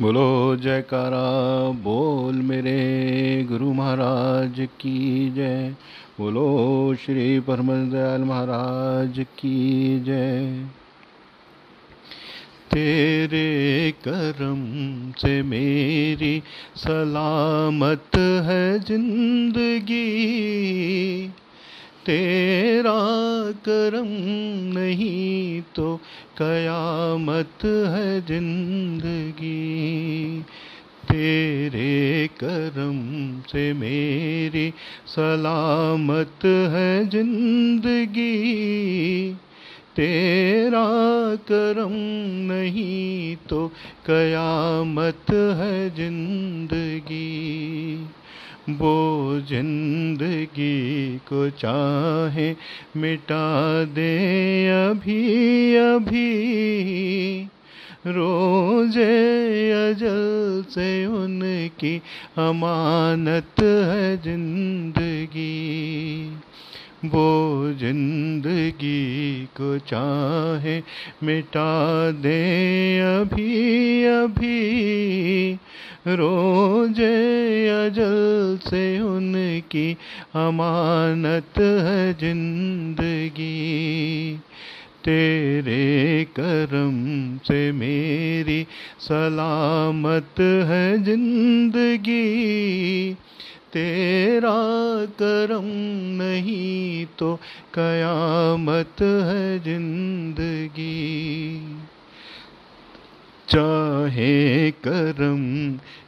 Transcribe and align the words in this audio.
बोलो, 0.00 0.56
जयकारा, 0.56 1.70
बोल 1.70 2.34
मेरे 2.34 3.46
गुरु 3.48 3.72
महाराज 3.72 4.68
की 4.80 5.30
जय। 5.30 5.74
बोलो, 6.20 6.94
श्री 6.94 7.40
परम 7.40 7.90
दयाल 7.90 8.20
महाराज 8.20 9.18
की 9.18 10.00
जय। 10.00 10.66
तेरे 12.70 13.94
करम 14.08 15.12
से 15.12 15.42
मेरी 15.42 16.42
सलामत 16.76 18.16
है 18.16 18.78
ज़िंदगी। 18.78 20.04
तेरा 22.06 23.13
करम 23.68 24.08
नहीं 24.74 25.60
तो 25.76 25.96
कयामत 26.38 27.64
है 27.64 28.20
ज़िंदगी। 28.20 29.52
तेरे 31.04 32.28
करम 32.34 32.98
से 33.48 33.72
मेरी 33.72 34.72
सलामत 35.06 36.44
है 36.44 37.08
ज़िंदगी। 37.08 38.32
तेरा 39.96 40.86
करम 41.48 41.92
नहीं 42.52 43.36
तो 43.48 43.66
कयामत 44.06 45.30
है 45.30 45.90
ज़िंदगी। 45.96 47.20
वो 48.70 49.40
ज़िंदगी 49.48 51.16
को 51.28 51.48
चाहे 51.50 52.54
मिटा 52.96 53.84
दे 53.84 54.12
अभी 54.68 55.76
अभी। 55.76 57.48
रोज़े 58.06 59.04
अजल 59.72 60.64
से 60.70 60.88
उनकी 61.06 61.96
अमानत 62.38 63.60
है 63.60 64.16
ज़िंदगी। 64.16 65.50
वो 67.04 67.28
ज़िंदगी 67.80 69.44
को 69.56 69.78
चाहे 69.78 70.82
मिटा 71.22 72.10
दे 72.10 72.40
अभी 73.00 74.04
अभी। 74.04 75.58
रोज़े 76.06 77.68
अजल 77.68 78.58
से 78.68 79.00
उनकी 79.00 79.92
अमानत 80.36 81.58
है 81.58 82.12
ज़िंदगी। 82.12 83.50
तेरे 85.04 86.24
करम 86.38 86.94
से 87.38 87.72
मेरी 87.72 88.66
सलामत 89.00 90.40
है 90.40 91.02
ज़िंदगी। 91.04 92.24
तेरा 93.72 94.54
करम 95.18 95.66
नहीं 96.22 97.06
तो 97.18 97.34
कयामत 97.74 99.02
है 99.02 99.58
ज़िंदगी। 99.58 100.90
चाहे 103.54 104.70
करम 104.70 105.42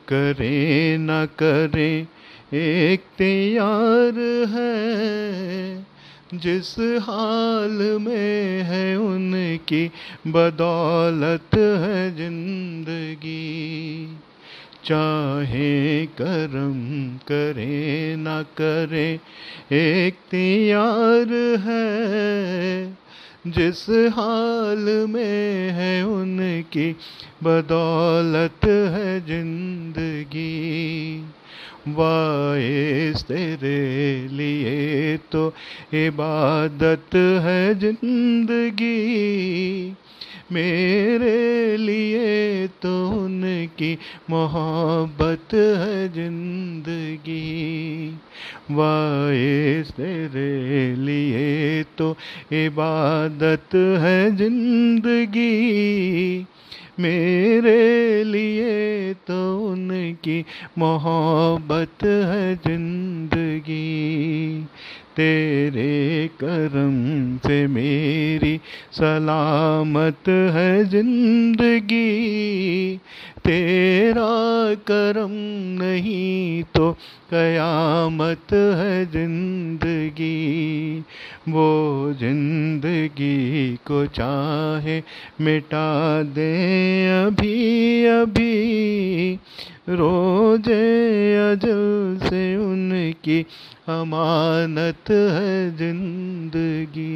करे 0.09 0.97
न 1.01 1.27
करे, 1.39 2.07
एक 2.55 3.01
तैयार 3.19 4.19
है 4.49 5.87
जिस 6.35 6.75
हाल 7.03 7.79
में 8.01 8.63
है 8.63 8.97
उनकी 8.97 9.87
बदौलत 10.27 11.55
है 11.55 12.17
ज़िंदगी। 12.17 13.39
चाहे 14.85 16.07
करम 16.07 16.75
करे 17.29 18.17
न 18.19 18.45
करे, 18.59 19.09
एक 19.73 20.15
तैयार 20.31 21.35
है 21.61 22.97
जिस 23.47 23.87
हाल 23.91 24.85
में 25.09 25.71
है 25.71 26.03
उनकी 26.66 26.93
बदौलत 27.44 28.65
है 28.93 29.21
ज़िंदगी। 29.27 30.47
वाइस 31.88 33.22
तेरे 33.25 33.78
लिए 34.28 35.16
तो 35.32 35.47
इबादत 35.94 37.15
है 37.44 37.75
ज़िंदगी। 37.78 38.91
मेरे 40.53 41.46
लिए 41.76 42.66
तो 42.82 42.92
उनकी 43.10 43.92
मोहब्बत 44.31 45.54
है 45.54 46.09
ज़िंदगी। 46.09 47.38
वाइस 48.70 49.91
तेरे 49.91 50.94
लिए 50.97 51.82
तो 51.98 52.10
इबादत 52.53 53.75
है 54.03 54.37
ज़िंदगी। 54.37 55.47
मेरे 57.00 58.25
लिए 58.25 59.14
तो 59.26 59.38
उनकी 59.66 60.44
मोहब्बत 60.78 62.04
है 62.04 62.54
ज़िंदगी। 62.56 63.87
तेरे 65.16 66.28
करम 66.43 66.97
से 67.47 67.66
मेरी 67.66 68.56
सलामत 68.93 70.28
है 70.28 70.84
ज़िंदगी। 70.84 72.06
तेरा 73.44 74.75
करम 74.87 75.32
नहीं 75.82 76.62
तो 76.75 76.91
कयामत 77.31 78.53
है 78.53 79.05
ज़िंदगी। 79.12 80.34
वो 81.49 81.69
ज़िंदगी 82.21 83.76
को 83.87 84.05
चाहे 84.16 85.00
मिटा 85.41 86.22
दे 86.22 86.53
अभी 87.16 88.05
अभी। 88.12 89.38
रोज़े 89.88 90.75
अजल 91.43 92.19
से 92.22 92.44
उनकी 93.16 93.41
अमानत 93.88 95.10
है 95.10 95.77
ज़िंदगी। 95.77 97.06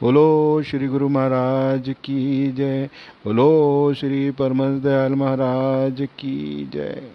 बोलो 0.00 0.62
श्री 0.62 0.86
गुरु 0.88 1.08
महाराज 1.08 1.88
की 2.04 2.52
जय। 2.52 2.88
बोलो 3.24 3.94
श्री 3.94 4.30
परमस 4.30 4.82
दयाल 4.82 5.14
महाराज 5.14 6.06
की 6.18 6.68
जय। 6.74 7.10